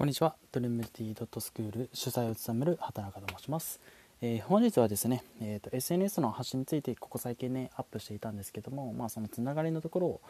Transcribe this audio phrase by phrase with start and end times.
[0.00, 0.34] こんにちは。
[0.50, 3.78] ドリムティドットスクール主催を務める畑中と申します。
[4.22, 10.20] えー、本日はですね、えーと、SNS の発信についてここ最近ね、アップしていたんですけども、まあ、そのつながりのところを、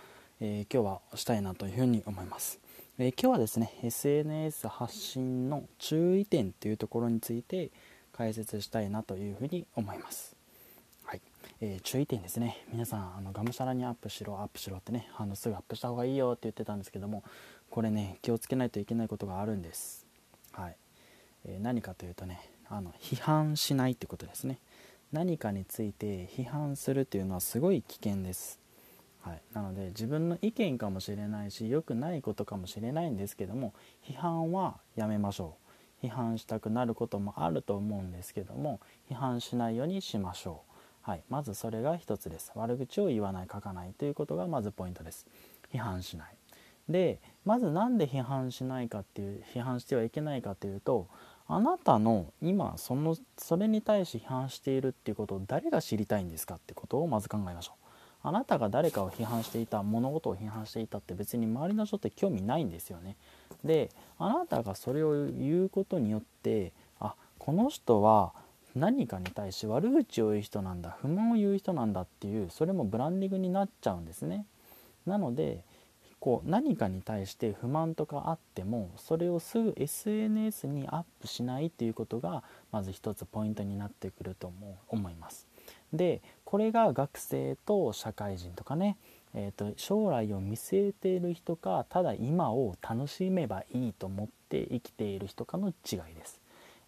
[0.41, 2.59] えー、今日はしたいなというふうに思います。
[2.99, 7.71] えー、今日はですね、SNS 発信の注意点というところについて
[8.13, 10.35] 解説したいなというふうに思います。
[11.11, 11.21] はい、
[11.61, 17.25] えー、注意点ですね皆さんあのがむしゃらにアップしろアップしろってねあのすぐアップした方がいいよって言ってたんですけども
[17.71, 20.07] これね気をつけないといけないことがあるんです、
[20.53, 20.77] はい。
[21.47, 24.59] えー、何かというとねあの批判しないってことですね。
[25.13, 28.61] 何かについて批判するっていうのはすごい危険です、
[29.23, 33.75] はい、なので自分の意見かもしれないし良くないことかもしれないんですけども
[34.09, 35.57] 批判はやめましょ
[36.03, 36.07] う。
[36.07, 40.63] 批判したくなることもあると思うんですけども批判しないようにしましょ
[41.07, 42.53] う、はい、まずそれが一つです。
[42.55, 45.27] 悪口を言わない書かないということがまずポイントです。
[45.75, 46.40] 批判しない。
[46.91, 51.09] でまず何で批判しないかっていう批判してはいけないかというと
[51.47, 57.81] あなたの今そのそれに対して批判しているっていうことを誰が知りたいんですかってことをまず考えましょう。
[58.23, 63.17] あなたが誰かを批判していた物事を批判していたって別に周りの人って興味ないんですよね。
[63.65, 68.33] であなたがそれを言うことによってあこの人は
[68.77, 74.47] 何かに対して悪口を言う人なんだ不満を言う人なんだっていうそれもブランディングになっちゃうんですね。
[75.07, 75.65] なので
[76.21, 84.53] こう何かに対して不満とかあってもそれをすぐ SNS にアップしないっていうことがまず一つポイントになってくると
[84.89, 85.49] 思います。
[85.93, 88.97] でこれが学生と社会人とかね、
[89.35, 96.41] えーと、将来を見据えている人かただ今を楽しめばいいと思って生きている人かの違いです。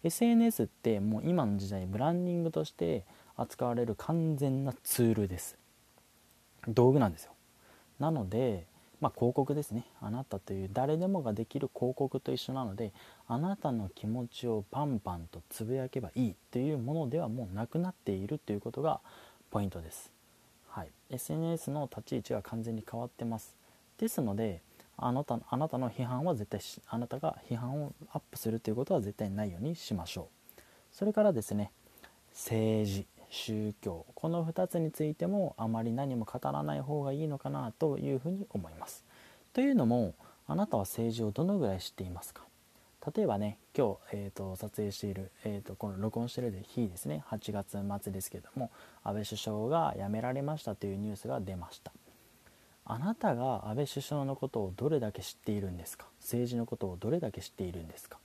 [0.03, 3.03] SNS ってもう今の時代ブランディングとして
[3.35, 5.57] 扱われる完全なツールです。
[6.67, 7.33] 道具なんですよ。
[7.99, 8.67] なので
[9.03, 9.83] まあ、広告ですね。
[9.99, 12.93] あなたという誰でもができる広告と一緒なので
[13.27, 19.01] あなたの気持ちをパンパンとつぶやけばいいというものではもうなくなっているということが
[19.51, 20.09] ポイントです、
[20.69, 23.57] はい、SNS の立ち位置が完全に変わってます。
[23.97, 24.61] ですので
[24.95, 30.61] あなたあなたの批判は絶対あなたが批判をアップするということは絶対ないようにしましょう。
[30.93, 31.71] それからですね
[32.31, 33.12] 政治。
[33.33, 34.05] 宗教。
[34.13, 39.03] この2つについてもあまり何も語らない方がいいのかなというふうに思います。
[39.53, 40.13] というのも
[40.47, 42.43] あなたは政治をどのぐらい知っていますか？
[43.15, 47.23] 例えばね今日、えーと、撮影している、えーと、この録音している日ですね。
[47.29, 48.71] 8月末ですけども
[49.03, 51.91] 安倍首相が辞められましたというニュースが出ました。
[52.85, 56.05] あなたが安倍首相のことをどれだけ知っているんですか？
[56.21, 58.19] 政治のことをどれだけ知っているんですか？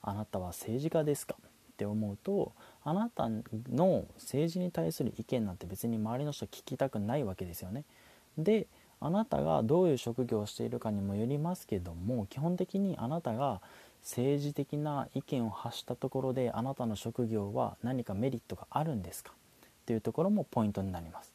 [0.00, 1.34] あなたは政治家ですか？
[1.74, 2.52] って思うと
[2.84, 7.84] あなたの政治に対する意見なんて別に周りの人聞きたくないわけですよね。
[8.38, 8.68] で
[9.00, 13.60] あなたがどういう職業をしているかにもよりますけども基本的にあなたが
[14.02, 19.32] 政治的な意見を発したところであなたの職業は何かメリットがあるんですか？
[19.32, 21.34] っていうところもポイントになります。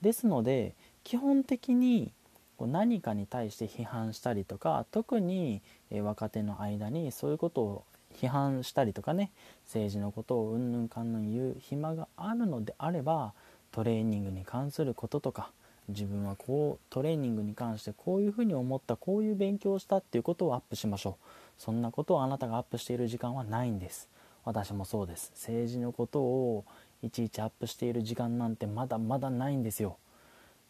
[0.00, 2.12] ですので基本的に
[2.58, 7.84] 何かに対して批判したりとか特に若手の間にそういうことを
[8.20, 9.30] 批判したりとかね
[9.64, 13.32] 政治のことをうんぬんかんぬん言う暇があるのであれば
[13.72, 15.50] トレーニングに関することとか
[15.88, 21.24] 自分はこうトレーニングに関してこういうふうに思ったこういう勉強をしたっていうことをアップしましょう。
[21.58, 24.08] そんなことをあなたがアップしている時間はないんです。
[24.44, 25.32] 私もそうです。
[25.34, 26.64] 政治のことを
[27.02, 29.96] いちいちアップしている時間なんてまだまだないんですよ。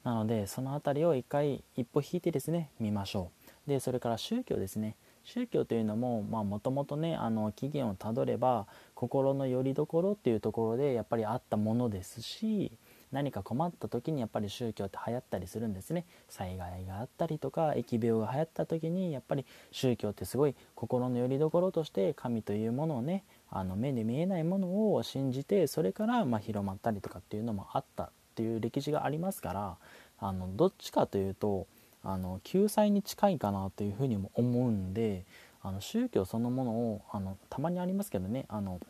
[0.05, 3.31] なのでその辺りを一回一歩引いてですね見ましょ
[3.67, 3.71] う。
[3.71, 4.97] でそれから宗教ですね。
[5.25, 12.73] 宗教というのももともとねあの起源をたどれば心の拠り所っていうところでやっぱりあったものですし
[13.13, 16.05] 何か困った時にやっぱり宗教って流行ったりするんですね。
[16.29, 29.77] 災害があったりとか疫病が流行った時にやっぱり宗教ってすごい心の拠り所として神というものをねあの目で見えないものを信じてそれからま広まったりとかっていうのもあったっていう歴史がありますから
[30.21, 31.67] あのどっちかというと
[32.03, 35.25] あの救済に近いかなというふうにも思うんで
[35.63, 38.81] あの宗教そのものをあのたまにありますけどねあの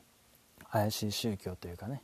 [0.70, 2.02] 怪しい宗教というかね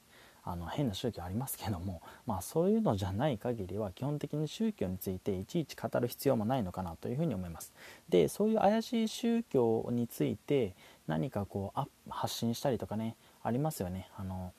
[0.49, 7.75] あの変な宗教ありますけども、 まあ、そういうのじゃない限りは基本的に宗教についていちいち語る必要もないのかなというふうに思います。
[8.09, 10.77] でそういう怪しい宗教について
[11.09, 14.53] 何かこう発信したりとかねありますよねあの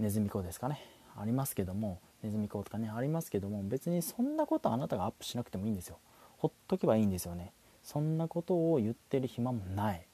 [0.00, 0.80] ネズミ講ですかね
[1.16, 5.98] ありますけどもネズミ講とかねありますけども別にそんなことあなたがアップしなくてもいいんですよ。
[6.38, 7.52] ほっとけばいいんですよね。
[7.82, 10.06] そんなことを言ってる暇もない。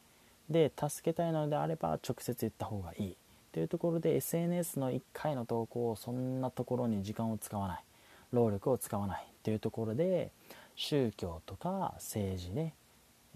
[0.48, 3.16] で助けたいのであれば直接言った方がいい。
[3.52, 7.84] というところで SNS の1回の投稿をそんなところに時間を使わない。
[8.32, 9.26] 労力を使わない。
[9.42, 10.30] というところで
[10.74, 12.74] 宗教とか政治ね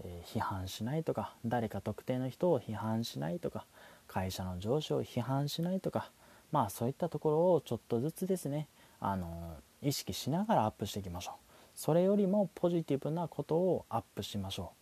[0.05, 3.67] えー、批判しないとか誰か特定の人を批判しないとか
[4.07, 6.11] 会社の上司を批判しないとか
[6.53, 8.69] まあそういったところをちょっとずつですね
[9.01, 11.35] あの意識しながらアップしていきましょう。
[11.75, 14.73] それよりもポジティブなことをアップしましょ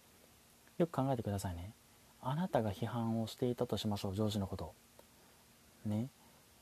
[0.79, 0.83] う。
[0.83, 1.73] よく考えてくださいね。
[2.23, 4.73] あなたが批判をしていたとしましょう上司のこと
[5.85, 6.09] ね。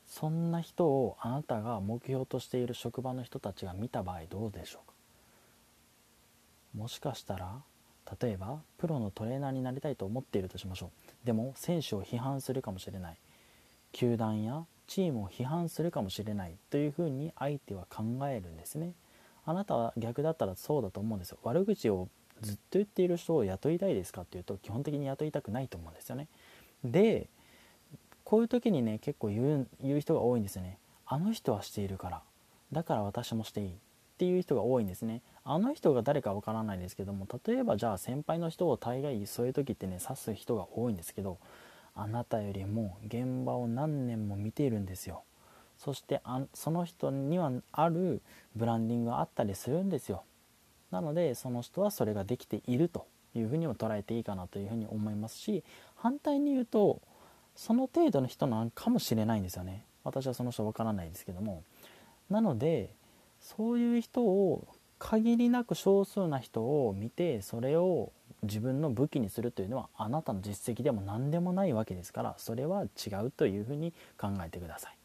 [0.05, 4.93] そんな人をあなたが目標としている職場の人たちが見た場合どうでしょうか。
[6.75, 7.61] もしかしたら
[8.21, 10.91] 例えばプロのトレーナーになりたいと思っているとしましょ
[11.23, 11.25] う。
[11.25, 13.17] でも選手を批判するかもしれない。
[13.93, 18.93] 球団やチームを批判するかもしれないというふうに相手は考えるんですね。
[19.45, 21.37] あなたは逆だったらそうだと思うんですよ。
[21.43, 22.09] 悪口を
[22.41, 26.27] ずっと言っている人を雇いたいですかっていうと基本的に雇いたくないと思うんですよね。
[26.83, 27.27] で
[28.23, 30.77] こういう時にね結構言う言う人が多いんですよね。
[31.05, 32.21] あの人はしているから
[32.71, 33.71] だから私もしていいっ
[34.17, 35.21] ていう人が多いんですね。
[35.43, 41.37] あの人が誰かわからないですけども例えばじゃあ先輩の人を大概そういう時ってね指す人が多いんですけど
[41.95, 45.23] あなたよりも現場を何年も見ているんですよ。
[45.77, 48.21] そしてあその人にはある
[48.55, 50.23] ブランディングがあったりするんですよ。
[50.91, 55.63] なのでその人はそれができているというふうにも捉えていいかなというふうに思いますし
[55.95, 57.01] 反対に言うと
[57.55, 59.83] その程度の人なのかもしれないんですよね。
[60.03, 61.63] 私はその人わからないですけども。
[62.29, 62.93] なので
[63.39, 64.67] そういう人を
[64.97, 68.11] 限りなく少数な人を見てそれを
[68.45, 74.97] 自分の武器にするというのはあなたの実績でも何でもないわけですからそれは違うというふうに考えてください。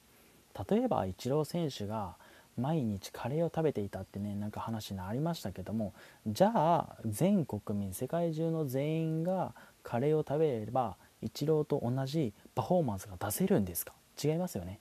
[0.71, 2.17] 例えばイチロー選手が
[2.57, 5.95] 毎日カレーを食べていたってねなんか話にありましたけども
[6.27, 13.95] じゃあ全国民世界中の全員がカレーを食べればイチローと同じパフォーマンスが出せるんですか？
[14.23, 14.81] 違いますよね。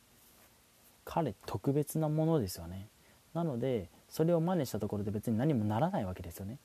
[1.06, 2.88] 彼特別なものですよね。
[3.34, 6.58] なのでそれを真似したところで別に何もならないわけですよね。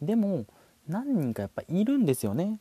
[0.00, 0.46] でも
[0.88, 2.58] 何人かやっぱいるんですよね。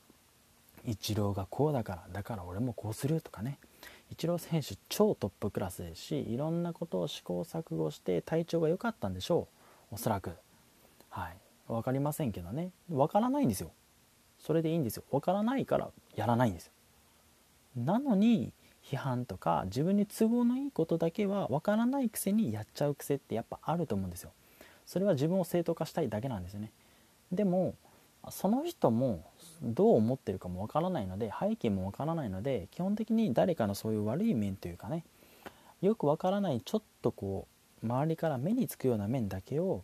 [0.85, 3.57] イチローがこうだからだから俺もこうするとかね。
[4.11, 9.47] イチロー選手超トップクラスですしいろんなことを試行錯誤して体調が良かったんでしょ
[9.91, 9.95] う。
[9.95, 10.31] おそらく。
[11.09, 11.37] はい。
[11.67, 12.71] 分かりませんけどね。
[12.89, 13.71] 分からないんですよ。
[14.39, 15.03] それでいいんですよ。
[15.11, 16.71] 分からないからやらないんですよ。
[17.75, 18.51] なのに
[18.83, 24.31] 批判とか自分に都合のいいことだけは分からないくせにやっちゃう癖ってやっぱあると思うんですよ。
[24.85, 26.71] それは自分を正当化したいだけなんですよね。
[27.31, 27.75] でも
[28.31, 29.23] その人も
[29.61, 35.05] どう思ってるかもわからないので背景もわからないので基本的に誰かのそういう悪い面というかね
[35.81, 37.47] よくわからないちょっとこ
[37.83, 39.83] う周りから目につくような面だけを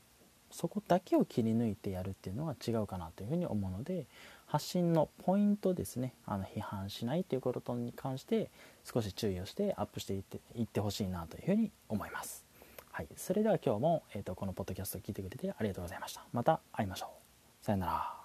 [0.51, 4.06] そこだけを切り抜いてやるっていうのは違うかなというふうに思うので
[4.45, 8.50] 発信のポイントですねあの批判しないということに関して
[8.83, 12.45] 少し注意をしてアップしていっていってほしいなというふうに思います。
[12.92, 16.24] はい、それでは今日も、えーと、このポッドキャストを聞いてくれてありがとうございました。
[16.31, 17.65] また会いましょう。
[17.65, 18.25] さよなら。